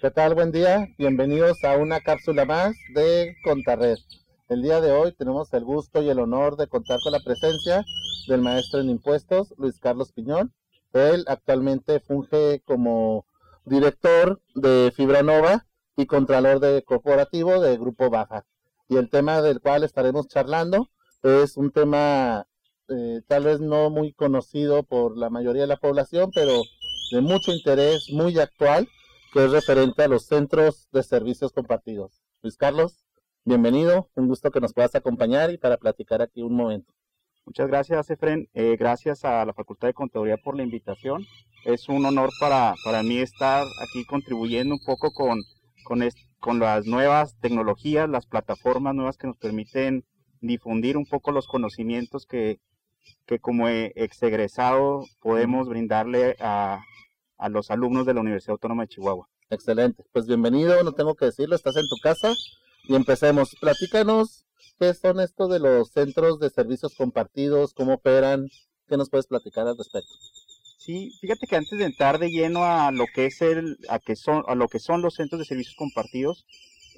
¿Qué 0.00 0.10
tal? 0.10 0.34
Buen 0.34 0.50
día. 0.50 0.88
Bienvenidos 0.96 1.62
a 1.62 1.76
una 1.76 2.00
cápsula 2.00 2.46
más 2.46 2.74
de 2.94 3.36
Contarred. 3.44 3.98
El 4.48 4.62
día 4.62 4.80
de 4.80 4.92
hoy 4.92 5.12
tenemos 5.12 5.52
el 5.52 5.62
gusto 5.62 6.00
y 6.00 6.08
el 6.08 6.20
honor 6.20 6.56
de 6.56 6.68
contar 6.68 7.00
con 7.04 7.12
la 7.12 7.20
presencia 7.20 7.84
del 8.26 8.40
maestro 8.40 8.80
en 8.80 8.88
impuestos, 8.88 9.52
Luis 9.58 9.78
Carlos 9.78 10.12
Piñón. 10.12 10.54
Él 10.94 11.26
actualmente 11.28 12.00
funge 12.00 12.62
como 12.64 13.26
director 13.66 14.40
de 14.54 14.90
Fibranova 14.96 15.66
y 15.98 16.06
contralor 16.06 16.60
de 16.60 16.82
corporativo 16.82 17.60
de 17.60 17.76
Grupo 17.76 18.08
Baja. 18.08 18.46
Y 18.88 18.96
el 18.96 19.10
tema 19.10 19.42
del 19.42 19.60
cual 19.60 19.84
estaremos 19.84 20.28
charlando 20.28 20.88
es 21.22 21.58
un 21.58 21.72
tema 21.72 22.46
eh, 22.88 23.20
tal 23.28 23.44
vez 23.44 23.60
no 23.60 23.90
muy 23.90 24.14
conocido 24.14 24.82
por 24.82 25.18
la 25.18 25.28
mayoría 25.28 25.62
de 25.62 25.68
la 25.68 25.76
población, 25.76 26.30
pero 26.34 26.62
de 27.12 27.20
mucho 27.20 27.52
interés, 27.52 28.08
muy 28.10 28.38
actual, 28.38 28.88
que 29.32 29.44
es 29.44 29.52
referente 29.52 30.02
a 30.02 30.08
los 30.08 30.26
centros 30.26 30.88
de 30.90 31.02
servicios 31.02 31.52
compartidos. 31.52 32.20
Luis 32.42 32.56
Carlos, 32.56 33.04
bienvenido, 33.44 34.10
un 34.16 34.26
gusto 34.26 34.50
que 34.50 34.60
nos 34.60 34.72
puedas 34.72 34.94
acompañar 34.96 35.52
y 35.52 35.58
para 35.58 35.76
platicar 35.76 36.20
aquí 36.20 36.42
un 36.42 36.54
momento. 36.54 36.92
Muchas 37.46 37.68
gracias, 37.68 38.10
Efren. 38.10 38.48
Eh, 38.54 38.76
gracias 38.76 39.24
a 39.24 39.44
la 39.44 39.54
Facultad 39.54 39.88
de 39.88 39.94
Contaduría 39.94 40.36
por 40.36 40.56
la 40.56 40.64
invitación. 40.64 41.24
Es 41.64 41.88
un 41.88 42.04
honor 42.06 42.30
para, 42.40 42.74
para 42.84 43.02
mí 43.02 43.18
estar 43.18 43.64
aquí 43.82 44.04
contribuyendo 44.04 44.74
un 44.74 44.84
poco 44.84 45.12
con, 45.12 45.38
con, 45.84 46.00
con 46.40 46.58
las 46.58 46.86
nuevas 46.86 47.36
tecnologías, 47.40 48.08
las 48.08 48.26
plataformas 48.26 48.94
nuevas 48.96 49.16
que 49.16 49.28
nos 49.28 49.36
permiten 49.36 50.04
difundir 50.40 50.96
un 50.96 51.06
poco 51.06 51.30
los 51.30 51.46
conocimientos 51.46 52.26
que, 52.26 52.58
que 53.26 53.38
como 53.38 53.68
exegresado 53.68 55.04
podemos 55.20 55.68
brindarle 55.68 56.36
a, 56.40 56.80
a 57.40 57.48
los 57.48 57.70
alumnos 57.70 58.06
de 58.06 58.14
la 58.14 58.20
Universidad 58.20 58.52
Autónoma 58.52 58.84
de 58.84 58.88
Chihuahua. 58.88 59.28
Excelente, 59.48 60.04
pues 60.12 60.26
bienvenido, 60.26 60.82
no 60.84 60.92
tengo 60.92 61.14
que 61.14 61.24
decirlo, 61.24 61.56
estás 61.56 61.76
en 61.76 61.88
tu 61.88 61.96
casa 62.02 62.34
y 62.84 62.94
empecemos. 62.94 63.56
Platícanos 63.60 64.44
qué 64.78 64.94
son 64.94 65.20
estos 65.20 65.50
de 65.50 65.58
los 65.58 65.90
centros 65.90 66.38
de 66.38 66.50
servicios 66.50 66.94
compartidos, 66.94 67.74
cómo 67.74 67.94
operan, 67.94 68.48
qué 68.86 68.96
nos 68.96 69.10
puedes 69.10 69.26
platicar 69.26 69.66
al 69.66 69.76
respecto. 69.76 70.12
Sí, 70.78 71.12
fíjate 71.20 71.46
que 71.46 71.56
antes 71.56 71.78
de 71.78 71.84
entrar 71.84 72.18
de 72.18 72.30
lleno 72.30 72.64
a 72.64 72.90
lo 72.92 73.06
que 73.14 73.26
es 73.26 73.42
el, 73.42 73.78
a 73.88 73.98
que 73.98 74.16
son, 74.16 74.44
a 74.46 74.54
lo 74.54 74.68
que 74.68 74.78
son 74.78 75.02
los 75.02 75.14
centros 75.14 75.38
de 75.38 75.44
servicios 75.44 75.76
compartidos, 75.76 76.46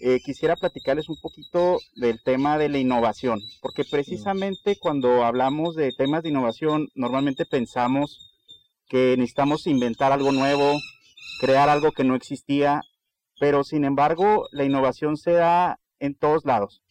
eh, 0.01 0.21
quisiera 0.25 0.57
platicarles 0.57 1.09
un 1.09 1.17
poquito 1.21 1.79
del 1.95 2.21
tema 2.23 2.59
de 2.59 2.69
la 2.69 2.79
innovación, 2.79 3.41
porque 3.61 3.85
precisamente 3.85 4.77
cuando 4.77 5.25
hablamos 5.25 5.77
de 5.77 5.93
temas 5.97 6.23
de 6.23 6.31
innovación, 6.31 6.89
normalmente 6.95 7.45
pensamos 7.45 8.32
que 8.93 9.17
necesitamos 9.17 9.67
inventar 9.67 10.13
algo 10.13 10.33
nuevo, 10.33 10.79
crear 11.41 11.71
algo 11.71 11.93
que 11.93 12.05
no 12.05 12.15
existía, 12.15 12.83
pero 13.41 13.65
sin 13.65 13.85
embargo 13.85 14.49
la 14.53 14.65
innovación 14.65 15.17
se 15.17 15.33
da 15.33 15.81
en 15.99 16.15
todos 16.15 16.45
lados. 16.45 16.83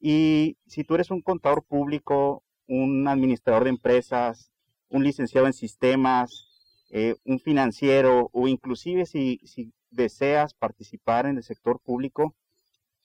Y 0.00 0.56
si 0.66 0.82
tú 0.82 0.96
eres 0.96 1.12
un 1.12 1.22
contador 1.22 1.62
público, 1.62 2.42
un 2.66 3.06
administrador 3.06 3.62
de 3.62 3.70
empresas, 3.70 4.50
un 4.88 5.04
licenciado 5.04 5.46
en 5.46 5.52
sistemas, 5.52 6.48
eh, 6.90 7.14
un 7.24 7.38
financiero 7.38 8.28
o 8.32 8.48
inclusive 8.48 9.06
si, 9.06 9.38
si 9.44 9.72
deseas 9.90 10.52
participar 10.52 11.26
en 11.26 11.36
el 11.36 11.44
sector 11.44 11.78
público, 11.78 12.34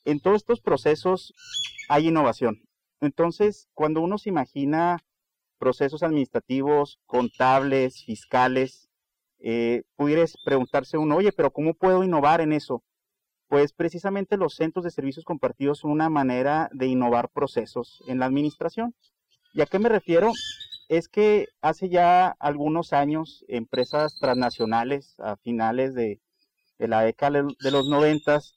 en 0.04 0.20
todos 0.20 0.38
estos 0.38 0.62
procesos 0.62 1.32
hay 1.90 2.08
innovación. 2.08 2.64
Entonces, 3.02 3.68
cuando 3.76 4.02
uno 4.02 4.18
se 4.18 4.30
imagina 4.30 4.98
procesos 5.62 6.02
administrativos, 6.02 6.98
contables, 7.06 8.04
fiscales, 8.04 8.90
eh, 9.38 9.84
pudieras 9.96 10.34
preguntarse 10.44 10.98
uno, 10.98 11.18
oye, 11.18 11.32
pero 11.32 11.52
¿cómo 11.52 11.76
puedo 11.76 12.04
innovar 12.04 12.42
en 12.42 12.52
eso? 12.52 12.82
Pues 13.48 13.72
precisamente 13.72 14.38
los 14.38 14.56
centros 14.56 14.84
de 14.84 14.90
servicios 14.90 15.24
compartidos 15.24 15.78
son 15.80 15.92
una 15.92 16.10
manera 16.10 16.68
de 16.74 16.88
innovar 16.88 17.30
procesos 17.30 18.04
en 18.08 18.18
la 18.18 18.26
administración. 18.26 18.96
¿Y 19.54 19.62
a 19.62 19.68
qué 19.68 19.78
me 19.78 19.90
refiero? 19.90 20.32
Es 20.90 21.08
que 21.08 21.46
hace 21.62 21.90
ya 21.90 22.36
algunos 22.40 22.92
años 22.92 23.46
empresas 23.48 24.16
transnacionales 24.20 25.14
a 25.20 25.36
finales 25.38 25.94
de, 25.94 26.22
de 26.80 26.88
la 26.88 27.04
década 27.04 27.44
de 27.44 27.72
los 27.72 27.88
noventas 27.88 28.56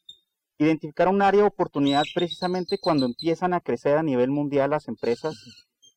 identificaron 0.57 1.17
un 1.17 1.23
área 1.23 1.43
de 1.43 1.49
oportunidad 1.49 2.05
precisamente 2.15 2.79
cuando 2.81 3.05
empiezan 3.05 3.53
a 3.53 3.61
crecer 3.61 3.99
a 3.99 4.03
nivel 4.03 4.31
mundial 4.31 4.71
las 4.71 4.89
empresas 4.89 5.35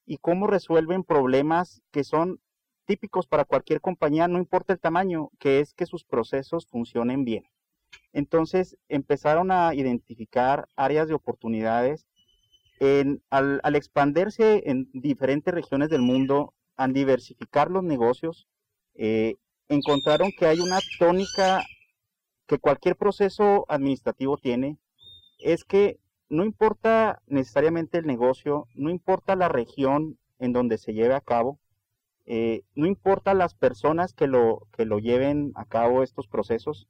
y 0.07 0.18
cómo 0.18 0.47
resuelven 0.47 1.03
problemas 1.03 1.81
que 1.91 2.03
son 2.03 2.40
típicos 2.85 3.28
para 3.28 3.45
cualquier 3.45 3.81
compañía, 3.81 4.28
no 4.28 4.40
importa 4.40 4.73
el 4.73 4.79
tamaño, 4.79 5.29
que 5.38 5.59
es 5.59 5.73
que 5.73 5.85
sus 5.85 6.06
procesos 6.06 6.66
funcionen 6.66 7.25
bien. 7.25 7.44
Entonces 8.13 8.78
empezaron 8.88 9.51
a 9.51 9.75
identificar 9.75 10.68
áreas 10.75 11.09
de 11.09 11.13
oportunidades 11.13 12.07
al 13.29 13.75
expandirse 13.75 14.63
en 14.66 14.90
diferentes 14.94 15.53
regiones 15.53 15.90
del 15.90 16.01
mundo, 16.01 16.53
al 16.75 16.94
diversificar 16.94 17.69
los 17.69 17.84
negocios, 17.84 18.47
eh, 18.95 19.35
encontraron 19.68 20.31
que 20.38 20.45
hay 20.45 20.59
una 20.59 20.79
tónica 21.00 21.63
que 22.47 22.59
cualquier 22.59 22.95
proceso 22.95 23.66
administrativo 23.68 24.38
tiene, 24.38 24.78
es 25.39 25.63
que 25.63 26.00
no 26.29 26.43
importa 26.43 27.21
necesariamente 27.27 27.97
el 27.97 28.05
negocio, 28.05 28.67
no 28.75 28.89
importa 28.89 29.35
la 29.35 29.49
región 29.49 30.17
en 30.39 30.53
donde 30.53 30.77
se 30.77 30.93
lleve 30.93 31.15
a 31.15 31.21
cabo, 31.21 31.59
eh, 32.25 32.63
no 32.75 32.85
importa 32.88 33.33
las 33.33 33.53
personas 33.53 34.13
que 34.13 34.27
lo, 34.27 34.67
que 34.75 34.85
lo 34.85 34.99
lleven 34.99 35.53
a 35.55 35.65
cabo 35.65 36.03
estos 36.03 36.27
procesos, 36.27 36.88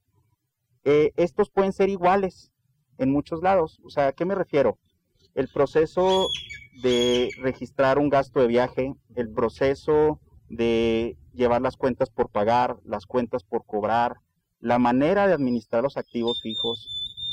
eh, 0.84 1.12
estos 1.16 1.50
pueden 1.52 1.74
ser 1.74 1.90
iguales 1.90 2.52
en 2.98 3.12
muchos 3.12 3.42
lados. 3.42 3.80
O 3.84 3.90
sea, 3.90 4.08
¿a 4.08 4.14
qué 4.14 4.25
me 4.25 4.36
refiero? 4.36 4.80
El 5.36 5.48
proceso 5.50 6.30
de 6.81 7.30
registrar 7.40 8.00
un 8.00 8.09
gasto 8.09 8.40
de 8.40 8.48
viaje, 8.48 8.96
el 9.16 9.30
proceso 9.31 10.19
de 10.50 11.18
llevar 11.34 11.62
las 11.62 11.78
cuentas 11.78 12.09
por 12.09 12.30
pagar, 12.30 12.78
las 12.84 13.06
cuentas 13.06 13.44
por 13.44 13.66
cobrar, 13.66 14.18
la 14.59 14.80
manera 14.80 15.28
de 15.28 15.34
administrar 15.34 15.84
los 15.84 15.98
activos 15.98 16.42
fijos, 16.42 16.88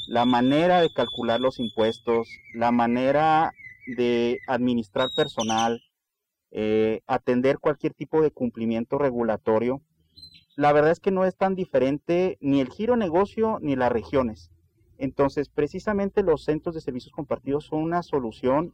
la 0.09 0.25
manera 0.25 0.81
de 0.81 0.93
calcular 0.93 1.41
los 1.41 1.59
impuestos, 1.59 2.29
la 2.55 2.73
manera 2.73 3.53
de 3.97 4.41
administrar 4.47 5.11
personal, 5.15 5.83
eh, 6.51 7.01
atender 7.07 7.59
cualquier 7.59 7.95
tipo 7.95 8.23
de 8.23 8.31
cumplimiento 8.31 8.99
regulatorio, 8.99 9.83
la 10.57 10.73
verdad 10.73 10.93
es 10.93 11.01
que 11.01 11.11
no 11.11 11.25
es 11.25 11.37
tan 11.37 11.55
diferente 11.55 12.39
ni 12.41 12.61
el 12.61 12.71
giro 12.71 12.97
negocio 12.97 13.59
ni 13.61 13.75
las 13.75 13.91
regiones. 13.91 14.51
Entonces, 14.99 15.49
precisamente 15.49 16.23
los 16.23 16.45
centros 16.45 16.75
de 16.75 16.81
servicios 16.81 17.13
compartidos 17.13 17.67
son 17.67 17.83
una 17.83 18.03
solución 18.03 18.73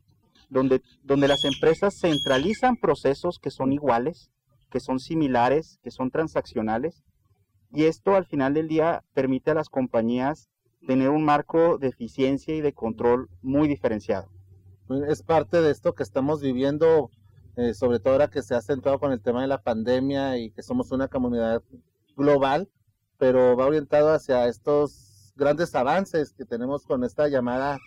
donde, 0.51 0.83
donde 1.03 1.29
las 1.29 1.45
empresas 1.45 1.99
centralizan 1.99 2.77
procesos 2.77 3.39
que 3.39 3.51
son 3.51 3.73
iguales, 3.73 4.31
que 4.71 4.81
son 4.81 5.01
similares, 5.01 5.79
que 5.83 5.91
son 5.91 6.11
transaccionales, 6.11 7.03
y 7.73 7.85
esto 7.85 8.15
al 8.15 8.27
final 8.27 8.53
del 8.53 8.69
día 8.69 9.03
permite 9.15 9.53
a 9.53 9.55
las 9.55 9.69
compañías 9.69 10.50
tener 10.87 11.11
un 11.11 11.25
marco 11.25 11.79
de 11.79 11.89
eficiencia 11.89 12.55
y 12.55 12.61
de 12.61 12.73
control 12.73 13.29
muy 13.43 13.69
diferenciado. 13.69 14.31
Es 15.09 15.23
parte 15.23 15.61
de 15.61 15.71
esto 15.71 15.95
que 15.95 16.03
estamos 16.03 16.41
viviendo, 16.41 17.11
eh, 17.57 17.75
sobre 17.75 18.01
todo 18.01 18.15
ahora 18.15 18.29
que 18.29 18.43
se 18.43 18.55
ha 18.55 18.61
centrado 18.61 18.99
con 18.99 19.13
el 19.13 19.21
tema 19.21 19.43
de 19.43 19.49
la 19.49 19.63
pandemia 19.63 20.39
y 20.39 20.51
que 20.51 20.63
somos 20.63 20.91
una 20.91 21.09
comunidad 21.09 21.63
global, 22.17 22.69
pero 23.19 23.57
va 23.57 23.67
orientado 23.67 24.13
hacia 24.13 24.49
estos 24.49 25.33
grandes 25.37 25.75
avances 25.75 26.33
que 26.33 26.45
tenemos 26.45 26.85
con 26.85 27.05
esta 27.05 27.29
llamada 27.29 27.79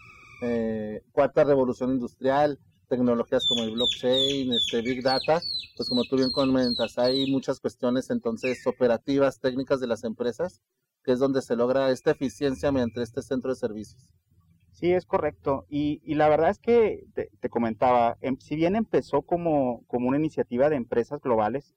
eh, 0.41 1.01
cuarta 1.11 1.43
revolución 1.43 1.91
industrial, 1.91 2.59
tecnologías 2.87 3.45
como 3.47 3.63
el 3.63 3.71
blockchain, 3.71 4.51
este 4.53 4.81
big 4.81 5.03
data, 5.03 5.41
pues 5.75 5.89
como 5.89 6.03
tú 6.03 6.17
bien 6.17 6.31
comentas, 6.31 6.97
hay 6.97 7.31
muchas 7.31 7.59
cuestiones 7.59 8.09
entonces 8.09 8.65
operativas, 8.67 9.39
técnicas 9.39 9.79
de 9.79 9.87
las 9.87 10.03
empresas 10.03 10.61
que 11.03 11.11
es 11.11 11.19
donde 11.19 11.41
se 11.41 11.55
logra 11.55 11.91
esta 11.91 12.11
eficiencia 12.11 12.71
mediante 12.71 13.01
este 13.01 13.21
centro 13.21 13.51
de 13.51 13.57
servicios. 13.57 14.13
Sí, 14.71 14.91
es 14.91 15.05
correcto. 15.05 15.65
Y, 15.69 16.01
la 16.15 16.29
verdad 16.29 16.49
es 16.49 16.59
que 16.59 17.05
te, 17.13 17.49
comentaba, 17.49 18.17
em, 18.21 18.37
si 18.39 18.55
bien 18.55 18.75
empezó 18.75 19.21
como, 19.21 19.83
como, 19.87 20.07
una 20.07 20.17
iniciativa 20.17 20.69
de 20.69 20.77
empresas 20.77 21.21
globales, 21.21 21.75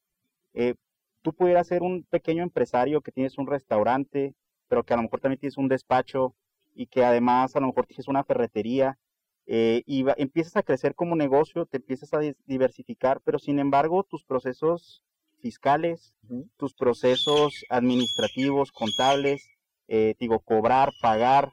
eh, 0.55 0.75
tú 1.23 1.35
pudieras 1.35 1.67
ser 1.67 1.83
un 1.83 2.05
pequeño 2.05 2.43
empresario 2.43 3.03
que 3.03 3.13
tienes 3.13 3.37
un 3.37 3.47
restaurante, 3.47 4.35
pero 4.69 4.85
que 4.85 4.95
a 4.95 4.97
lo 4.97 5.03
mejor 5.03 5.21
también 5.21 5.41
tienes 5.41 5.59
un 5.59 5.69
despacho 5.69 6.35
y 6.75 6.87
que 6.87 7.05
además 7.05 7.55
a 7.57 7.61
lo 7.61 7.67
mejor 7.69 7.87
tienes 7.87 8.09
una 8.09 8.25
ferretería 8.25 8.99
eh, 9.47 9.83
y 9.87 10.05
empiezas 10.17 10.57
a 10.57 10.63
crecer 10.63 10.95
como 10.95 11.15
negocio, 11.15 11.67
te 11.67 11.77
empiezas 11.77 12.13
a 12.15 12.21
diversificar, 12.47 13.21
pero 13.25 13.39
sin 13.39 13.59
embargo 13.59 14.05
tus 14.05 14.25
procesos 14.25 15.03
fiscales, 15.41 16.15
tus 16.57 16.75
procesos 16.75 17.65
administrativos, 17.71 18.73
contables, 18.73 19.47
eh, 19.87 20.15
digo, 20.19 20.41
cobrar, 20.41 20.91
pagar, 21.01 21.53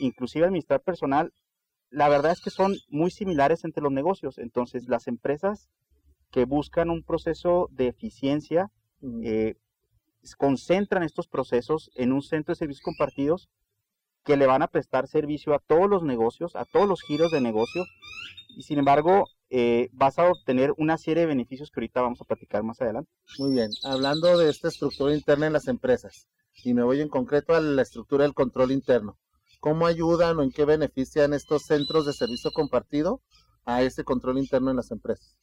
inclusive 0.00 0.46
administrar 0.46 0.80
personal, 0.80 1.32
la 1.90 2.08
verdad 2.08 2.32
es 2.32 2.40
que 2.40 2.50
son 2.50 2.74
muy 2.88 3.10
similares 3.10 3.64
entre 3.64 3.82
los 3.82 3.92
negocios. 3.92 4.38
Entonces, 4.38 4.88
las 4.88 5.06
empresas 5.06 5.68
que 6.30 6.44
buscan 6.46 6.90
un 6.90 7.04
proceso 7.04 7.68
de 7.70 7.88
eficiencia, 7.88 8.70
eh, 9.22 9.54
concentran 10.38 11.02
estos 11.02 11.28
procesos 11.28 11.90
en 11.94 12.12
un 12.12 12.22
centro 12.22 12.52
de 12.52 12.58
servicios 12.58 12.82
compartidos 12.82 13.50
que 14.24 14.36
le 14.36 14.46
van 14.46 14.62
a 14.62 14.68
prestar 14.68 15.06
servicio 15.06 15.54
a 15.54 15.58
todos 15.58 15.88
los 15.88 16.02
negocios, 16.02 16.56
a 16.56 16.64
todos 16.64 16.88
los 16.88 17.02
giros 17.02 17.30
de 17.30 17.40
negocio, 17.40 17.84
y 18.56 18.62
sin 18.62 18.78
embargo 18.78 19.26
eh, 19.50 19.88
vas 19.92 20.18
a 20.18 20.28
obtener 20.30 20.72
una 20.78 20.96
serie 20.96 21.22
de 21.22 21.26
beneficios 21.26 21.70
que 21.70 21.80
ahorita 21.80 22.00
vamos 22.00 22.20
a 22.20 22.24
platicar 22.24 22.62
más 22.62 22.80
adelante. 22.80 23.10
Muy 23.38 23.52
bien, 23.52 23.70
hablando 23.82 24.38
de 24.38 24.50
esta 24.50 24.68
estructura 24.68 25.14
interna 25.14 25.46
en 25.46 25.52
las 25.52 25.68
empresas, 25.68 26.28
y 26.64 26.72
me 26.72 26.82
voy 26.82 27.00
en 27.00 27.08
concreto 27.08 27.54
a 27.54 27.60
la 27.60 27.82
estructura 27.82 28.24
del 28.24 28.34
control 28.34 28.72
interno, 28.72 29.18
¿cómo 29.60 29.86
ayudan 29.86 30.38
o 30.38 30.42
en 30.42 30.50
qué 30.50 30.64
benefician 30.64 31.34
estos 31.34 31.62
centros 31.62 32.06
de 32.06 32.12
servicio 32.12 32.50
compartido 32.52 33.20
a 33.64 33.82
ese 33.82 34.04
control 34.04 34.38
interno 34.38 34.70
en 34.70 34.76
las 34.76 34.90
empresas? 34.90 35.36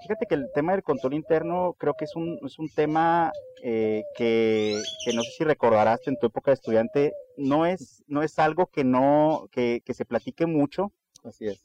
Fíjate 0.00 0.26
que 0.26 0.34
el 0.34 0.50
tema 0.50 0.72
del 0.72 0.82
control 0.82 1.14
interno 1.14 1.74
creo 1.78 1.94
que 1.94 2.04
es 2.04 2.16
un, 2.16 2.38
es 2.44 2.58
un 2.58 2.68
tema 2.70 3.32
eh, 3.62 4.06
que, 4.14 4.82
no 5.12 5.22
sé 5.24 5.32
si 5.32 5.44
recordarás 5.44 6.06
en 6.06 6.16
tu 6.16 6.26
época 6.26 6.50
de 6.50 6.54
estudiante, 6.54 7.16
no 7.36 7.66
es, 7.66 8.02
no 8.06 8.22
es 8.22 8.38
algo 8.38 8.66
que 8.66 8.84
no, 8.84 9.48
que, 9.52 9.82
se 9.86 10.04
platique 10.04 10.46
mucho. 10.46 10.92
Así 11.22 11.46
es. 11.46 11.62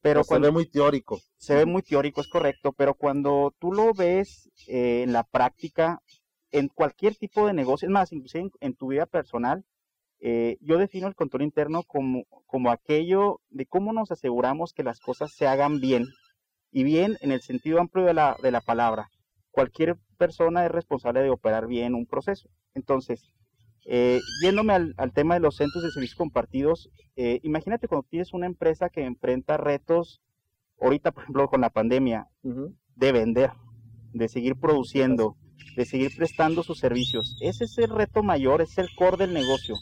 Pero 0.00 0.24
cuando, 0.24 0.46
se 0.46 0.50
ve 0.50 0.54
muy 0.54 0.66
teórico. 0.66 1.20
Se 1.36 1.54
ve 1.54 1.66
muy 1.66 1.82
teórico, 1.82 2.20
es 2.20 2.28
correcto, 2.28 2.72
pero 2.72 2.94
cuando 2.94 3.54
tú 3.58 3.72
lo 3.72 3.92
ves 3.92 4.50
eh, 4.66 5.02
en 5.02 5.12
la 5.12 5.24
práctica, 5.24 6.02
en 6.50 6.68
cualquier 6.68 7.16
tipo 7.16 7.46
de 7.46 7.52
negocio, 7.52 7.86
es 7.86 7.92
más, 7.92 8.12
inclusive 8.12 8.50
en, 8.60 8.74
tu 8.74 8.88
vida 8.88 9.06
personal, 9.06 9.64
eh, 10.20 10.58
yo 10.60 10.78
defino 10.78 11.08
el 11.08 11.14
control 11.14 11.42
interno 11.42 11.82
como, 11.82 12.24
como 12.46 12.70
aquello 12.70 13.40
de 13.50 13.66
cómo 13.66 13.92
nos 13.92 14.10
aseguramos 14.10 14.72
que 14.72 14.82
las 14.82 15.00
cosas 15.00 15.32
se 15.32 15.46
hagan 15.46 15.80
bien 15.80 16.06
y 16.70 16.84
bien 16.84 17.16
en 17.20 17.32
el 17.32 17.40
sentido 17.40 17.80
amplio 17.80 18.04
de 18.04 18.14
la, 18.14 18.36
de 18.42 18.50
la 18.50 18.60
palabra. 18.60 19.10
Cualquier 19.50 19.96
persona 20.18 20.64
es 20.64 20.70
responsable 20.70 21.22
de 21.22 21.30
operar 21.30 21.66
bien 21.66 21.94
un 21.94 22.06
proceso. 22.06 22.48
Entonces, 22.74 23.32
eh, 23.88 24.20
yéndome 24.42 24.72
al, 24.72 25.12
tema 25.14 25.34
de 25.34 25.40
los 25.40 25.56
centros 25.56 25.84
de 25.84 25.92
servicios 25.92 26.18
compartidos, 26.18 26.90
eh, 27.14 27.38
imagínate 27.44 27.86
cuando 27.86 28.06
tienes 28.08 28.32
una 28.32 28.46
empresa 28.46 28.88
que 28.88 29.04
enfrenta 29.04 29.56
retos, 29.56 30.20
ahorita 30.80 31.12
por 31.12 31.22
ejemplo 31.22 31.48
con 31.48 31.60
la 31.60 31.70
pandemia, 31.70 32.26
de 32.42 33.12
vender, 33.12 33.52
de 34.12 34.28
seguir 34.28 34.56
produciendo, 34.56 35.36
de 35.76 35.84
seguir 35.84 36.10
prestando 36.16 36.64
sus 36.64 36.78
servicios. 36.78 37.36
Ese 37.40 37.64
es 37.64 37.78
el 37.78 37.90
reto 37.90 38.24
mayor, 38.24 38.60
es 38.60 38.76
el 38.78 38.88
core 38.96 39.18
del 39.18 39.32
negocio. 39.32 39.76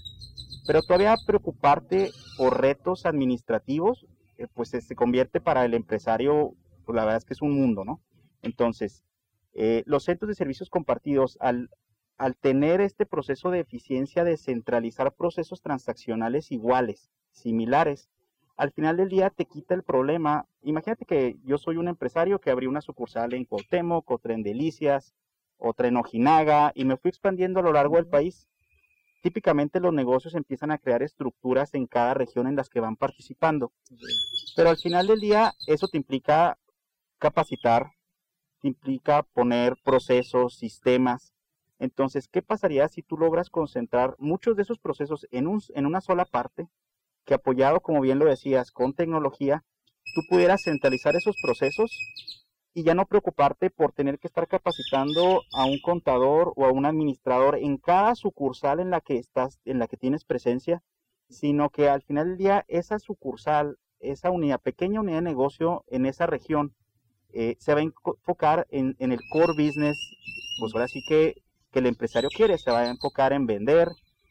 Pero 0.66 0.82
todavía 0.82 1.16
preocuparte 1.26 2.10
por 2.36 2.60
retos 2.60 3.06
administrativos, 3.06 4.06
eh, 4.36 4.46
pues 4.52 4.68
se 4.68 4.94
convierte 4.94 5.40
para 5.40 5.64
el 5.64 5.72
empresario 5.72 6.54
pues 6.84 6.96
la 6.96 7.04
verdad 7.04 7.18
es 7.18 7.24
que 7.24 7.34
es 7.34 7.42
un 7.42 7.52
mundo, 7.52 7.84
¿no? 7.84 8.00
Entonces, 8.42 9.04
eh, 9.54 9.82
los 9.86 10.04
centros 10.04 10.28
de 10.28 10.34
servicios 10.34 10.70
compartidos, 10.70 11.38
al, 11.40 11.70
al 12.18 12.36
tener 12.36 12.80
este 12.80 13.06
proceso 13.06 13.50
de 13.50 13.60
eficiencia 13.60 14.24
de 14.24 14.36
centralizar 14.36 15.14
procesos 15.14 15.62
transaccionales 15.62 16.52
iguales, 16.52 17.10
similares, 17.32 18.08
al 18.56 18.70
final 18.72 18.96
del 18.96 19.08
día 19.08 19.30
te 19.30 19.46
quita 19.46 19.74
el 19.74 19.82
problema. 19.82 20.46
Imagínate 20.62 21.04
que 21.04 21.36
yo 21.44 21.58
soy 21.58 21.76
un 21.76 21.88
empresario 21.88 22.40
que 22.40 22.50
abrí 22.50 22.66
una 22.66 22.80
sucursal 22.80 23.34
en 23.34 23.44
Cuauhtémoc, 23.44 24.08
otra 24.10 24.34
en 24.34 24.42
Delicias, 24.42 25.12
otra 25.58 25.88
en 25.88 25.96
Ojinaga, 25.96 26.72
y 26.74 26.84
me 26.84 26.96
fui 26.96 27.08
expandiendo 27.08 27.60
a 27.60 27.62
lo 27.62 27.72
largo 27.72 27.96
del 27.96 28.06
país. 28.06 28.48
Típicamente 29.22 29.80
los 29.80 29.92
negocios 29.92 30.34
empiezan 30.34 30.70
a 30.70 30.78
crear 30.78 31.02
estructuras 31.02 31.74
en 31.74 31.86
cada 31.86 32.14
región 32.14 32.46
en 32.46 32.56
las 32.56 32.68
que 32.68 32.80
van 32.80 32.96
participando. 32.96 33.72
Pero 34.54 34.70
al 34.70 34.76
final 34.76 35.06
del 35.06 35.18
día 35.18 35.52
eso 35.66 35.88
te 35.88 35.96
implica 35.96 36.58
capacitar, 37.24 37.92
implica 38.62 39.22
poner 39.22 39.76
procesos, 39.82 40.56
sistemas. 40.56 41.32
Entonces, 41.78 42.28
¿qué 42.28 42.42
pasaría 42.42 42.86
si 42.88 43.00
tú 43.00 43.16
logras 43.16 43.48
concentrar 43.48 44.14
muchos 44.18 44.56
de 44.56 44.62
esos 44.62 44.78
procesos 44.78 45.26
en, 45.30 45.46
un, 45.46 45.62
en 45.74 45.86
una 45.86 46.02
sola 46.02 46.26
parte, 46.26 46.68
que 47.24 47.32
apoyado, 47.32 47.80
como 47.80 48.02
bien 48.02 48.18
lo 48.18 48.26
decías, 48.26 48.70
con 48.70 48.92
tecnología, 48.92 49.64
tú 50.14 50.20
pudieras 50.28 50.64
centralizar 50.64 51.16
esos 51.16 51.34
procesos 51.42 51.90
y 52.74 52.82
ya 52.82 52.94
no 52.94 53.06
preocuparte 53.06 53.70
por 53.70 53.92
tener 53.92 54.18
que 54.18 54.26
estar 54.26 54.46
capacitando 54.46 55.40
a 55.54 55.64
un 55.64 55.78
contador 55.80 56.52
o 56.56 56.66
a 56.66 56.72
un 56.72 56.84
administrador 56.84 57.56
en 57.56 57.78
cada 57.78 58.14
sucursal 58.16 58.80
en 58.80 58.90
la 58.90 59.00
que 59.00 59.16
estás, 59.16 59.60
en 59.64 59.78
la 59.78 59.86
que 59.86 59.96
tienes 59.96 60.26
presencia, 60.26 60.82
sino 61.30 61.70
que 61.70 61.88
al 61.88 62.02
final 62.02 62.28
del 62.28 62.36
día 62.36 62.64
esa 62.68 62.98
sucursal, 62.98 63.78
esa 63.98 64.30
unidad, 64.30 64.60
pequeña 64.60 65.00
unidad 65.00 65.20
de 65.20 65.30
negocio 65.30 65.84
en 65.86 66.04
esa 66.04 66.26
región, 66.26 66.74
eh, 67.34 67.56
se 67.58 67.74
va 67.74 67.80
a 67.80 67.82
enfocar 67.82 68.66
en, 68.70 68.94
el 68.98 69.18
core 69.30 69.52
business, 69.52 69.98
pues 70.60 70.72
ahora 70.74 70.88
sí 70.88 71.02
que, 71.06 71.42
que 71.72 71.80
el 71.80 71.86
empresario 71.86 72.28
quiere, 72.34 72.58
se 72.58 72.70
va 72.70 72.80
a 72.80 72.90
enfocar 72.90 73.32
en 73.32 73.46
vender, 73.46 73.88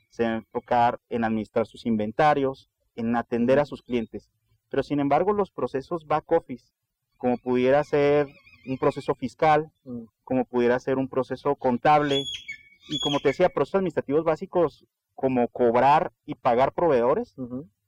se 0.09 0.23
va 0.23 0.29
a 0.29 0.35
enfocar 0.37 0.99
en 1.09 1.23
administrar 1.23 1.67
sus 1.67 1.85
inventarios, 1.85 2.69
en 2.95 3.15
atender 3.15 3.59
a 3.59 3.65
sus 3.65 3.81
clientes. 3.81 4.29
Pero 4.69 4.83
sin 4.83 4.99
embargo, 4.99 5.33
los 5.33 5.51
procesos 5.51 6.07
back 6.07 6.31
office, 6.31 6.71
como 7.17 7.37
pudiera 7.37 7.83
ser 7.83 8.27
un 8.65 8.77
proceso 8.77 9.15
fiscal, 9.15 9.71
mm. 9.83 10.03
como 10.23 10.45
pudiera 10.45 10.79
ser 10.79 10.97
un 10.97 11.09
proceso 11.09 11.55
contable, 11.55 12.23
y 12.89 12.99
como 12.99 13.19
te 13.19 13.29
decía, 13.29 13.49
procesos 13.49 13.79
administrativos 13.79 14.23
básicos 14.23 14.85
como 15.13 15.47
cobrar 15.47 16.11
y 16.25 16.35
pagar 16.35 16.73
proveedores, 16.73 17.35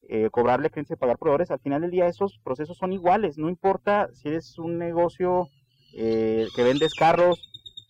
eh, 0.07 0.29
cobrarle 0.31 0.69
clientes 0.69 0.95
y 0.95 0.99
pagar 0.99 1.17
proveedores, 1.17 1.49
al 1.49 1.59
final 1.59 1.81
del 1.81 1.89
día 1.89 2.07
esos 2.07 2.37
procesos 2.43 2.77
son 2.77 2.93
iguales, 2.93 3.39
no 3.39 3.49
importa 3.49 4.09
si 4.13 4.27
eres 4.27 4.59
un 4.59 4.77
negocio 4.77 5.49
eh, 5.93 6.47
que 6.55 6.63
vendes 6.63 6.93
carros 6.93 7.49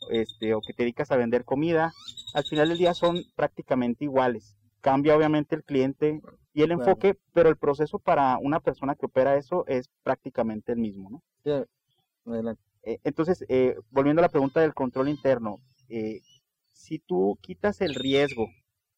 este, 0.10 0.54
o 0.54 0.62
que 0.62 0.72
te 0.74 0.84
dedicas 0.84 1.12
a 1.12 1.18
vender 1.18 1.44
comida, 1.44 1.92
al 2.34 2.46
final 2.46 2.70
del 2.70 2.78
día 2.78 2.94
son 2.94 3.24
prácticamente 3.36 4.06
iguales. 4.06 4.56
Cambia 4.80 5.18
obviamente 5.18 5.56
el 5.56 5.64
cliente 5.64 6.22
y 6.54 6.62
el 6.62 6.72
enfoque, 6.72 7.18
pero 7.34 7.50
el 7.50 7.58
proceso 7.58 8.00
para 8.00 8.38
una 8.38 8.62
persona 8.62 8.96
que 8.96 9.08
opera 9.08 9.36
eso 9.36 9.66
es 9.68 9.90
prácticamente 10.04 10.72
el 10.72 10.78
mismo. 10.78 11.10
¿no? 11.10 11.24
Eh, 12.84 13.00
entonces, 13.04 13.44
volviendo 13.90 14.22
a 14.22 14.24
la 14.24 14.30
pregunta 14.30 14.62
del 14.62 14.74
control 14.74 15.10
interno, 15.10 15.60
si 16.72 17.00
tú 17.00 17.38
quitas 17.42 17.82
el 17.82 17.96
riesgo 17.96 18.48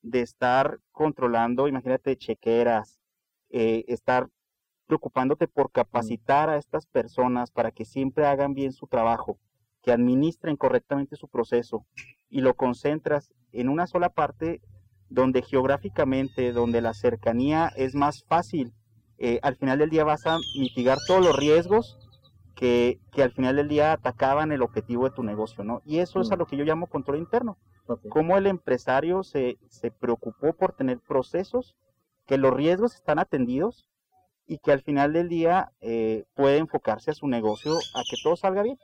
de 0.02 0.22
estar 0.22 0.80
controlando, 0.92 1.68
imagínate, 1.68 2.18
chequeras, 2.18 3.00
eh, 3.49 3.85
estar 3.88 4.27
preocupándote 4.88 5.47
por 5.47 5.71
capacitar 5.71 6.49
a 6.49 6.57
estas 6.57 6.85
personas 6.85 7.51
para 7.51 7.71
que 7.71 7.85
siempre 7.85 8.25
hagan 8.25 8.53
bien 8.53 8.71
su 8.71 8.88
trabajo, 8.88 9.38
que 9.81 9.91
administren 9.91 10.56
correctamente 10.56 11.16
su 11.16 11.27
proceso 11.27 11.85
y 12.30 12.42
lo 12.42 12.56
concentras 12.56 13.33
en 13.51 13.69
una 13.69 13.87
sola 13.87 14.09
parte 14.09 14.61
donde 15.09 15.42
geográficamente, 15.42 16.51
donde 16.51 16.81
la 16.81 16.94
cercanía 16.94 17.71
es 17.75 17.95
más 17.95 18.23
fácil, 18.23 18.73
eh, 19.18 19.39
al 19.42 19.56
final 19.56 19.80
del 19.80 19.89
día 19.89 20.04
vas 20.04 20.25
a 20.25 20.37
mitigar 20.59 20.97
todos 21.07 21.25
los 21.25 21.35
riesgos 21.35 21.97
que, 22.56 22.99
que, 23.11 23.23
al 23.23 23.31
final 23.31 23.56
del 23.56 23.68
día 23.68 23.94
atacaban 23.94 24.51
el 24.51 24.61
objetivo 24.61 25.06
de 25.06 25.16
tu 25.16 25.23
negocio, 25.23 25.63
¿no? 25.63 25.81
Y 25.85 25.99
eso 25.99 26.19
es 26.21 26.31
a 26.31 26.35
mm. 26.35 26.39
lo 26.39 26.45
que 26.47 26.57
yo 26.57 26.66
llamo 26.66 26.87
control 26.87 27.18
interno. 27.18 27.57
Cómo 28.09 28.37
el 28.37 28.47
empresario 28.47 29.23
se, 29.23 29.57
se 29.69 29.92
preocupó 29.92 30.54
por 30.54 30.73
tener 30.73 30.99
procesos 30.99 31.77
que 32.28 32.38
los 32.38 32.54
riesgos 32.54 32.96
están 32.96 33.19
atendidos 33.19 33.90
y 34.46 34.60
que 34.60 34.72
al 34.72 34.81
final 34.81 35.14
del 35.14 35.30
día 35.30 35.72
eh, 35.81 36.26
puede 36.36 36.57
enfocarse 36.57 37.12
a 37.12 37.16
su 37.16 37.28
negocio 37.28 37.74
a 37.96 38.02
que 38.10 38.18
todo 38.22 38.36
salga 38.36 38.64
bien. 38.64 38.78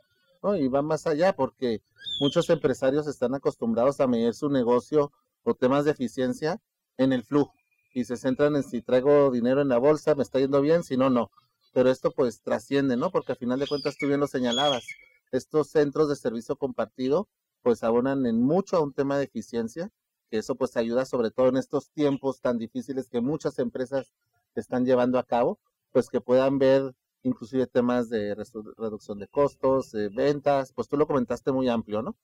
y 0.59 0.67
va 0.67 0.81
más 0.81 1.07
allá 1.07 1.33
porque 1.33 1.81
muchos 2.19 2.49
empresarios 2.49 3.07
están 3.07 3.33
acostumbrados 3.35 3.99
a 3.99 4.07
medir 4.07 4.33
su 4.33 4.49
negocio 4.49 5.11
o 5.43 5.53
temas 5.53 5.85
de 5.85 5.91
eficiencia 5.91 6.59
en 6.97 7.13
el 7.13 7.23
flujo 7.23 7.53
y 7.93 8.05
se 8.05 8.17
centran 8.17 8.55
en 8.55 8.63
si 8.63 8.81
traigo 8.81 9.29
dinero 9.31 9.61
en 9.61 9.69
la 9.69 9.77
bolsa, 9.77 10.15
me 10.15 10.23
está 10.23 10.39
yendo 10.39 10.61
bien, 10.61 10.83
si 10.83 10.97
no, 10.97 11.09
no. 11.09 11.29
Pero 11.73 11.89
esto 11.91 12.11
pues 12.11 12.41
trasciende, 12.41 12.97
¿no? 12.97 13.11
Porque 13.11 13.33
al 13.33 13.37
final 13.37 13.59
de 13.59 13.67
cuentas 13.67 13.97
tú 13.99 14.07
bien 14.07 14.19
lo 14.19 14.27
señalabas, 14.27 14.83
estos 15.31 15.69
centros 15.69 16.09
de 16.09 16.15
servicio 16.15 16.55
compartido 16.55 17.27
pues 17.61 17.83
abonan 17.83 18.25
en 18.25 18.41
mucho 18.41 18.77
a 18.77 18.81
un 18.81 18.93
tema 18.93 19.17
de 19.17 19.25
eficiencia 19.25 19.89
que 20.33 20.39
eso 20.39 20.55
pues 20.55 20.75
ayuda 20.77 21.05
sobre 21.05 21.29
todo 21.29 21.49
en 21.49 21.57
estos 21.57 21.91
tiempos 21.91 22.41
tan 22.41 22.57
difíciles 22.57 23.07
que 23.07 23.21
muchas 23.21 23.59
empresas 23.59 24.11
están 24.55 24.83
llevando 24.83 25.19
a 25.19 25.23
cabo, 25.23 25.59
pues 25.91 26.09
que 26.09 26.21
puedan 26.21 26.57
ver 26.57 26.95
inclusive 27.21 27.67
temas 27.67 28.09
de 28.09 28.33
reducción 28.33 29.19
de 29.19 29.27
costos, 29.27 29.91
de 29.91 30.09
ventas, 30.09 30.73
pues 30.73 30.87
tú 30.87 30.97
lo 30.97 31.05
comentaste 31.05 31.51
muy 31.51 31.69
amplio, 31.69 32.01
¿no? 32.01 32.15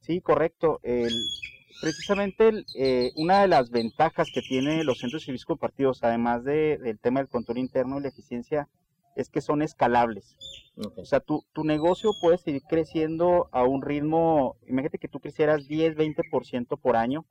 Sí, 0.00 0.22
correcto. 0.22 0.80
El, 0.82 1.12
precisamente 1.82 2.64
eh, 2.74 3.12
una 3.16 3.42
de 3.42 3.48
las 3.48 3.68
ventajas 3.68 4.28
que 4.32 4.40
tienen 4.40 4.86
los 4.86 4.96
centros 4.96 5.20
de 5.20 5.26
servicios 5.26 5.44
compartidos, 5.44 6.02
además 6.04 6.42
del 6.42 6.98
tema 7.00 7.20
del 7.20 7.28
control 7.28 7.58
interno 7.58 7.98
y 7.98 8.02
la 8.02 8.08
eficiencia, 8.08 8.66
es 9.16 9.30
que 9.30 9.40
son 9.40 9.62
escalables. 9.62 10.36
O 10.96 11.04
sea, 11.06 11.20
tu, 11.20 11.42
tu 11.52 11.64
negocio 11.64 12.12
puede 12.20 12.36
seguir 12.36 12.62
creciendo 12.68 13.48
a 13.50 13.64
un 13.64 13.80
ritmo, 13.80 14.56
imagínate 14.66 14.98
que 14.98 15.08
tú 15.08 15.20
crecieras 15.20 15.66
10, 15.66 15.96
20% 15.96 16.78
por 16.78 16.96
año, 16.96 17.24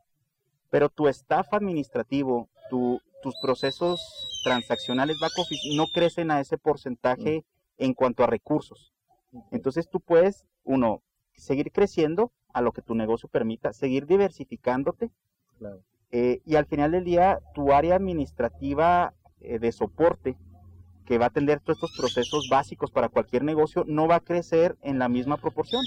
pero 0.72 0.89
tu 0.89 1.08
staff 1.08 1.54
administrativo, 1.54 2.50
tu, 2.72 3.00
tus 3.22 3.36
procesos 3.39 4.01
transaccionales 4.44 5.18
back 5.22 5.32
office 5.38 5.75
no 5.75 5.86
crecen 5.94 6.32
a 6.32 6.39
ese 6.39 6.58
porcentaje 6.58 7.46
en 7.77 7.94
cuanto 7.94 8.24
a 8.24 8.27
recursos. 8.27 8.94
Entonces 9.51 9.88
tú 9.89 10.00
puedes, 10.00 10.46
uno, 10.63 11.04
seguir 11.36 11.72
creciendo 11.72 12.32
a 12.51 12.62
lo 12.62 12.72
que 12.72 12.82
tu 12.82 12.96
negocio 12.96 13.30
permita, 13.30 13.74
seguir 13.74 14.08
diversificándote. 14.08 15.12
Eh, 16.12 16.42
y 16.46 16.56
al 16.56 16.65
final 16.65 16.92
del 16.92 17.04
día, 17.04 17.39
tu 17.54 17.74
área 17.74 17.96
administrativa 17.96 19.13
eh, 19.42 19.60
de 19.60 19.72
soporte 19.72 20.38
que 21.06 21.18
va 21.18 21.26
a 21.26 21.28
atender 21.28 21.60
todos 21.60 21.78
estos 21.78 21.98
procesos 21.98 22.48
básicos 22.50 22.92
para 22.92 23.10
cualquier 23.10 23.44
negocio 23.44 23.84
no 23.88 24.08
va 24.08 24.16
a 24.16 24.20
crecer 24.20 24.78
en 24.82 25.00
la 25.00 25.10
misma 25.10 25.38
proporción. 25.38 25.84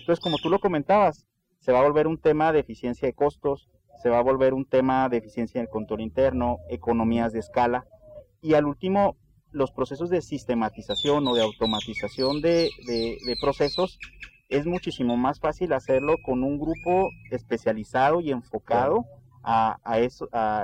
Entonces, 0.00 0.22
como 0.22 0.38
tú 0.38 0.48
lo 0.50 0.58
comentabas, 0.58 1.26
se 1.58 1.72
va 1.72 1.80
a 1.80 1.82
volver 1.82 2.06
un 2.06 2.18
tema 2.18 2.52
de 2.52 2.60
eficiencia 2.60 3.06
de 3.06 3.14
costos, 3.14 3.68
se 4.02 4.08
va 4.08 4.18
a 4.18 4.22
volver 4.22 4.52
un 4.52 4.64
tema 4.64 5.08
de 5.08 5.18
eficiencia 5.18 5.58
en 5.58 5.66
el 5.66 5.70
control 5.70 6.00
interno, 6.00 6.58
economías 6.68 7.32
de 7.32 7.38
escala 7.38 7.86
y 8.40 8.54
al 8.54 8.66
último 8.66 9.16
los 9.52 9.70
procesos 9.70 10.10
de 10.10 10.22
sistematización 10.22 11.26
o 11.28 11.34
de 11.34 11.42
automatización 11.42 12.40
de, 12.40 12.70
procesos 13.40 13.98
es 14.48 14.66
muchísimo 14.66 15.16
más 15.16 15.40
fácil 15.40 15.72
hacerlo 15.72 16.16
con 16.24 16.42
un 16.42 16.58
grupo 16.58 17.10
especializado 17.30 18.20
y 18.20 18.30
enfocado 18.30 19.04
a, 19.42 19.78
a, 19.84 19.98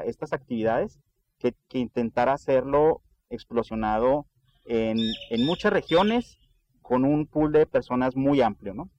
estas 0.05 0.33
actividades 0.33 0.99
que, 1.39 1.55
intentar 1.73 2.29
hacerlo 2.29 3.03
explosionado 3.31 4.27
en, 4.65 4.99
en, 5.31 5.47
muchas 5.47 5.73
regiones 5.73 6.39
con 6.83 7.05
un 7.05 7.27
pool 7.27 7.53
de 7.53 7.67
personas 7.67 8.17
muy 8.17 8.41
amplio, 8.41 8.75
¿no? 8.75 8.91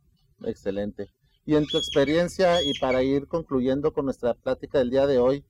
Excelente. 0.43 1.09
Y 1.45 1.55
en 1.55 1.65
tu 1.65 1.77
experiencia, 1.77 2.62
y 2.63 2.74
para 2.79 3.03
ir 3.03 3.27
concluyendo 3.27 3.91
con 3.93 4.05
nuestra 4.05 4.33
plática 4.33 4.77
del 4.77 4.91
día 4.91 5.07
de 5.07 5.19
hoy, 5.19 5.45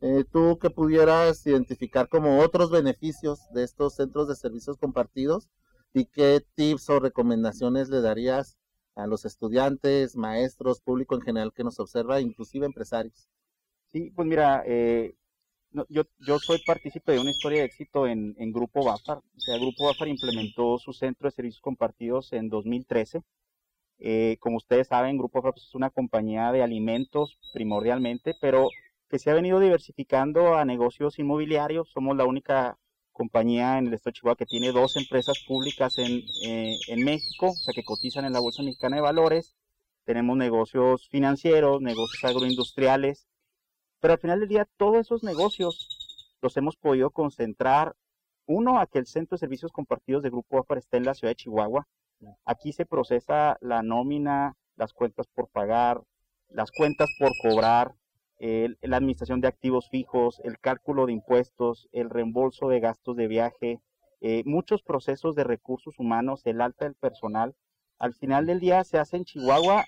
eh, 0.00 0.24
tú 0.30 0.58
que 0.58 0.68
pudieras 0.68 1.46
identificar 1.46 2.08
como 2.08 2.40
otros 2.40 2.70
beneficios 2.70 3.40
de 3.54 3.64
estos 3.64 3.94
centros 3.94 4.28
de 4.28 4.36
servicios 4.36 4.76
compartidos 4.76 5.48
y 5.94 6.06
qué 6.06 6.44
tips 6.54 6.90
o 6.90 7.00
recomendaciones 7.00 7.88
le 7.88 8.02
darías 8.02 8.58
a 8.96 9.06
los 9.06 9.24
estudiantes, 9.24 10.16
maestros, 10.16 10.80
público 10.80 11.14
en 11.14 11.22
general 11.22 11.52
que 11.52 11.64
nos 11.64 11.80
observa, 11.80 12.20
inclusive 12.20 12.66
empresarios. 12.66 13.28
Sí, 13.86 14.10
pues 14.14 14.28
mira, 14.28 14.62
eh, 14.66 15.14
yo, 15.88 16.04
yo 16.18 16.38
soy 16.38 16.58
partícipe 16.66 17.12
de 17.12 17.20
una 17.20 17.30
historia 17.30 17.60
de 17.60 17.66
éxito 17.66 18.06
en, 18.06 18.34
en 18.38 18.52
Grupo 18.52 18.84
BAFAR. 18.84 19.18
O 19.18 19.40
sea, 19.40 19.56
Grupo 19.58 19.86
BAFAR 19.86 20.08
implementó 20.08 20.78
su 20.78 20.92
centro 20.92 21.28
de 21.28 21.32
servicios 21.34 21.60
compartidos 21.60 22.32
en 22.32 22.48
2013 22.48 23.22
eh, 23.98 24.36
como 24.40 24.56
ustedes 24.56 24.88
saben, 24.88 25.16
Grupo 25.16 25.40
Fraps 25.42 25.62
es 25.62 25.74
una 25.74 25.90
compañía 25.90 26.52
de 26.52 26.62
alimentos 26.62 27.38
primordialmente, 27.52 28.34
pero 28.40 28.68
que 29.08 29.18
se 29.18 29.30
ha 29.30 29.34
venido 29.34 29.60
diversificando 29.60 30.56
a 30.56 30.64
negocios 30.64 31.18
inmobiliarios. 31.18 31.90
Somos 31.90 32.16
la 32.16 32.24
única 32.24 32.78
compañía 33.12 33.78
en 33.78 33.86
el 33.86 33.94
estado 33.94 34.10
de 34.12 34.18
Chihuahua 34.18 34.36
que 34.36 34.46
tiene 34.46 34.72
dos 34.72 34.96
empresas 34.96 35.38
públicas 35.46 35.96
en, 35.98 36.22
eh, 36.46 36.76
en 36.88 37.04
México, 37.04 37.50
o 37.50 37.54
sea, 37.54 37.72
que 37.74 37.84
cotizan 37.84 38.24
en 38.24 38.32
la 38.32 38.40
Bolsa 38.40 38.62
Mexicana 38.62 38.96
de 38.96 39.02
Valores. 39.02 39.56
Tenemos 40.04 40.36
negocios 40.36 41.08
financieros, 41.08 41.80
negocios 41.80 42.24
agroindustriales, 42.24 43.26
pero 44.04 44.12
al 44.12 44.20
final 44.20 44.40
del 44.40 44.50
día 44.50 44.68
todos 44.76 44.98
esos 44.98 45.24
negocios 45.24 46.36
los 46.42 46.54
hemos 46.58 46.76
podido 46.76 47.08
concentrar, 47.08 47.96
uno, 48.44 48.78
a 48.78 48.86
que 48.86 48.98
el 48.98 49.06
Centro 49.06 49.36
de 49.36 49.38
Servicios 49.38 49.72
Compartidos 49.72 50.22
de 50.22 50.28
Grupo 50.28 50.58
AFAR 50.58 50.76
esté 50.76 50.98
en 50.98 51.06
la 51.06 51.14
ciudad 51.14 51.30
de 51.30 51.36
Chihuahua, 51.36 51.88
Aquí 52.44 52.74
se 52.74 52.84
procesa 52.84 53.56
la 53.62 53.82
nómina, 53.82 54.58
las 54.76 54.92
cuentas 54.92 55.26
por 55.34 55.48
pagar, 55.48 56.02
las 56.50 56.70
cuentas 56.70 57.08
por 57.18 57.30
cobrar, 57.40 57.94
la 58.38 58.96
administración 58.98 59.40
de 59.40 59.48
activos 59.48 59.88
fijos, 59.88 60.38
el 60.44 60.58
cálculo 60.58 61.06
de 61.06 61.12
impuestos, 61.14 61.88
el 61.92 62.10
reembolso 62.10 62.68
de 62.68 62.80
gastos 62.80 63.16
de 63.16 63.26
viaje, 63.26 63.80
eh, 64.20 64.42
muchos 64.44 64.82
procesos 64.82 65.34
de 65.34 65.44
recursos 65.44 65.98
humanos, 65.98 66.42
el 66.44 66.60
alta 66.60 66.84
del 66.84 66.94
personal. 66.94 67.54
Al 67.98 68.12
final 68.12 68.44
del 68.44 68.60
día 68.60 68.84
se 68.84 68.98
hace 68.98 69.16
en 69.16 69.24
Chihuahua 69.24 69.86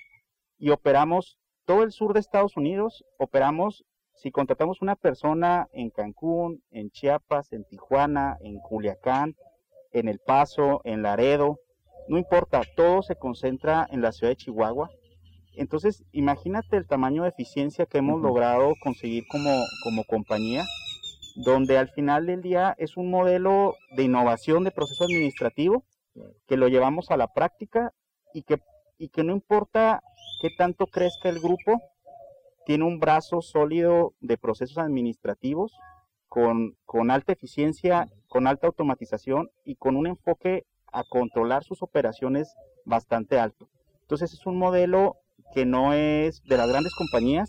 y 0.56 0.70
operamos 0.70 1.38
todo 1.66 1.82
el 1.82 1.92
sur 1.92 2.14
de 2.14 2.20
Estados 2.20 2.56
Unidos, 2.56 3.04
operamos, 3.18 3.84
si 4.16 4.30
contratamos 4.30 4.82
una 4.82 4.96
persona 4.96 5.68
en 5.72 5.90
Cancún, 5.90 6.62
en 6.70 6.90
Chiapas, 6.90 7.52
en 7.52 7.64
Tijuana, 7.64 8.38
en 8.40 8.58
Culiacán, 8.58 9.36
en 9.92 10.08
El 10.08 10.18
Paso, 10.18 10.80
en 10.84 11.02
Laredo, 11.02 11.60
no 12.08 12.18
importa, 12.18 12.62
todo 12.76 13.02
se 13.02 13.16
concentra 13.16 13.86
en 13.90 14.00
la 14.00 14.12
ciudad 14.12 14.32
de 14.32 14.36
Chihuahua. 14.36 14.90
Entonces, 15.54 16.04
imagínate 16.12 16.76
el 16.76 16.86
tamaño 16.86 17.22
de 17.22 17.30
eficiencia 17.30 17.86
que 17.86 17.98
hemos 17.98 18.20
logrado 18.20 18.74
conseguir 18.82 19.24
como, 19.28 19.50
como 19.82 20.04
compañía, 20.04 20.64
donde 21.36 21.78
al 21.78 21.88
final 21.88 22.26
del 22.26 22.42
día 22.42 22.74
es 22.78 22.96
un 22.96 23.10
modelo 23.10 23.74
de 23.96 24.04
innovación 24.04 24.64
de 24.64 24.70
proceso 24.70 25.04
administrativo 25.04 25.84
que 26.46 26.56
lo 26.56 26.68
llevamos 26.68 27.10
a 27.10 27.16
la 27.16 27.32
práctica 27.32 27.92
y 28.32 28.42
que, 28.42 28.60
y 28.98 29.08
que 29.08 29.24
no 29.24 29.32
importa 29.32 30.02
qué 30.40 30.48
tanto 30.56 30.86
crezca 30.86 31.28
el 31.28 31.40
grupo, 31.40 31.82
tiene 32.66 32.84
un 32.84 32.98
brazo 32.98 33.40
sólido 33.40 34.12
de 34.20 34.36
procesos 34.36 34.78
administrativos 34.78 35.72
con, 36.28 36.76
con 36.84 37.12
alta 37.12 37.32
eficiencia, 37.32 38.08
con 38.26 38.48
alta 38.48 38.66
automatización 38.66 39.48
y 39.64 39.76
con 39.76 39.96
un 39.96 40.08
enfoque 40.08 40.66
a 40.92 41.04
controlar 41.04 41.62
sus 41.62 41.82
operaciones 41.82 42.52
bastante 42.84 43.38
alto. 43.38 43.68
Entonces 44.02 44.32
es 44.32 44.44
un 44.46 44.58
modelo 44.58 45.14
que 45.54 45.64
no 45.64 45.92
es 45.92 46.42
de 46.42 46.56
las 46.56 46.68
grandes 46.68 46.92
compañías, 46.96 47.48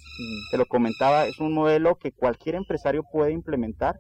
te 0.52 0.58
lo 0.58 0.68
comentaba, 0.68 1.26
es 1.26 1.40
un 1.40 1.52
modelo 1.52 1.96
que 1.96 2.12
cualquier 2.12 2.54
empresario 2.54 3.04
puede 3.12 3.32
implementar, 3.32 4.00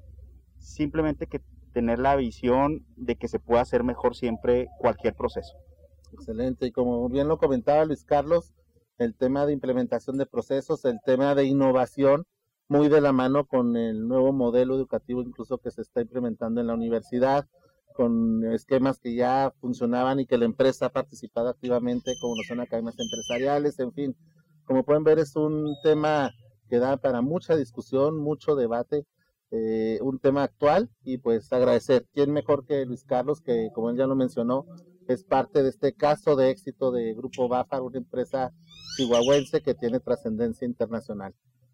simplemente 0.59 1.25
que 1.25 1.41
tener 1.73 1.97
la 1.97 2.15
visión 2.15 2.85
de 2.95 3.15
que 3.15 3.27
se 3.27 3.39
pueda 3.39 3.61
hacer 3.61 3.83
mejor 3.83 4.15
siempre 4.15 4.67
cualquier 4.77 5.15
proceso. 5.15 5.57
Excelente, 6.13 6.67
y 6.67 6.71
como 6.71 7.09
bien 7.09 7.27
lo 7.27 7.39
comentaba 7.39 7.85
Luis 7.85 8.05
Carlos, 8.05 8.53
el 8.97 9.15
tema 9.15 9.45
de 9.45 9.53
implementación 9.53 10.17
de 10.17 10.25
procesos, 10.25 10.85
el 10.85 10.99
tema 11.05 11.35
de 11.35 11.45
innovación, 11.45 12.25
muy 12.67 12.89
de 12.89 13.01
la 13.01 13.13
mano 13.13 13.45
con 13.45 13.77
el 13.77 14.07
nuevo 14.07 14.33
modelo 14.33 14.75
educativo 14.75 15.21
incluso 15.21 15.57
que 15.59 15.71
se 15.71 15.81
está 15.81 16.01
implementando 16.01 16.59
en 16.59 16.67
la 16.67 16.73
universidad, 16.73 17.47
con 17.93 18.45
esquemas 18.53 18.99
que 18.99 19.15
ya 19.15 19.53
funcionaban 19.59 20.19
y 20.19 20.25
que 20.25 20.37
la 20.37 20.45
empresa 20.45 20.87
ha 20.87 20.89
participado 20.89 21.49
activamente, 21.49 22.13
como 22.21 22.35
lo 22.35 22.43
son 22.47 22.59
academias 22.59 22.95
empresariales, 22.99 23.79
en 23.79 23.91
fin. 23.91 24.15
Como 24.65 24.83
pueden 24.83 25.03
ver, 25.03 25.17
es 25.17 25.35
un 25.35 25.75
tema 25.81 26.31
que 26.69 26.77
da 26.77 26.97
para 26.97 27.21
mucha 27.21 27.55
discusión, 27.55 28.19
mucho 28.19 28.55
debate, 28.55 29.05
eh, 29.49 29.97
un 30.01 30.19
tema 30.19 30.43
actual 30.43 30.89
y 31.03 31.17
pues 31.17 31.51
agradecer. 31.53 32.05
¿Quién 32.13 32.31
mejor 32.31 32.65
que 32.65 32.85
Luis 32.85 33.03
Carlos, 33.03 33.41
que 33.41 33.69
como 33.73 33.89
él 33.89 33.97
ya 33.97 34.05
lo 34.05 34.15
mencionó, 34.15 34.65
es 35.07 35.23
parte 35.23 35.63
de 35.63 35.69
este 35.69 35.93
caso 35.93 36.35
de 36.35 36.49
éxito 36.49 36.91
de 36.91 37.13
Grupo 37.13 37.47
Bafar, 37.47 37.81
una 37.81 37.97
empresa 37.97 38.53
chihuahuense 38.95 39.61
que 39.61 39.73
tiene 39.73 39.99
trascendencia 39.99 40.65
internacional. 40.65 41.33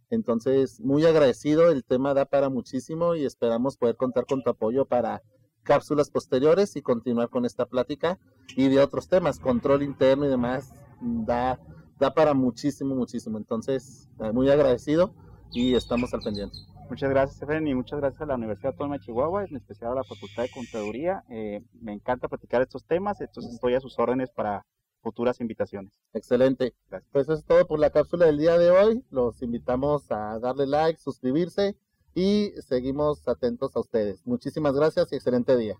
Entonces, 0.10 0.80
muy 0.80 1.06
agradecido, 1.06 1.70
el 1.72 1.84
tema 1.84 2.14
da 2.14 2.26
para 2.26 2.50
muchísimo 2.50 3.16
y 3.16 3.26
esperamos 3.26 3.78
poder 3.78 3.96
contar 3.96 4.26
con 4.26 4.44
tu 4.44 4.50
apoyo 4.50 4.86
para 4.86 5.24
cápsulas 5.64 6.10
posteriores 6.10 6.76
y 6.76 6.82
continuar 6.82 7.30
con 7.30 7.46
esta 7.46 7.66
plática 7.66 8.20
y 8.56 8.68
de 8.68 8.80
otros 8.80 9.08
temas, 9.08 9.40
control 9.40 9.82
interno 9.82 10.26
y 10.26 10.30
demás, 10.30 10.72
da, 11.02 11.60
da 11.98 12.14
para 12.14 12.34
muchísimo, 12.34 12.96
muchísimo. 12.96 13.38
Entonces, 13.38 14.10
eh, 14.20 14.32
muy 14.32 14.50
agradecido 14.50 15.16
y 15.52 15.74
estamos 15.76 16.14
al 16.14 16.22
pendiente. 16.22 16.58
Muchas 16.90 17.10
gracias, 17.10 17.42
Efren, 17.42 17.66
y 17.66 17.74
muchas 17.74 18.00
gracias 18.00 18.22
a 18.22 18.26
la 18.26 18.36
Universidad 18.36 18.74
Autónoma 18.74 18.98
de 18.98 19.06
Chihuahua, 19.06 19.46
en 19.46 19.56
especial 19.56 19.94
a 19.94 19.96
la 19.96 20.04
Facultad 20.04 20.44
de 20.44 20.52
Contaduría. 20.52 21.24
Eh, 21.30 21.64
me 21.82 21.94
encanta 21.94 22.28
platicar 22.28 22.62
estos 22.62 22.86
temas, 22.86 23.20
entonces 23.22 23.54
estoy 23.54 23.74
a 23.74 23.80
sus 23.80 23.98
órdenes 23.98 24.30
para 24.32 24.66
futuras 25.04 25.40
invitaciones. 25.42 25.92
Excelente. 26.14 26.74
Pues 27.12 27.26
eso 27.26 27.34
es 27.34 27.46
todo 27.46 27.68
por 27.68 27.80
la 27.80 27.92
cápsula 27.92 28.26
del 28.26 28.40
día 28.40 28.58
de 28.58 28.72
hoy. 28.72 29.04
Los 29.12 29.44
invitamos 29.44 30.10
a 30.12 30.40
darle 30.40 30.66
like, 30.66 31.00
suscribirse 31.00 31.76
y 32.16 32.54
seguimos 32.66 33.28
atentos 33.28 33.76
a 33.76 33.82
ustedes. 33.82 34.26
Muchísimas 34.26 34.74
gracias 34.74 35.12
y 35.12 35.16
excelente 35.16 35.56
día. 35.58 35.78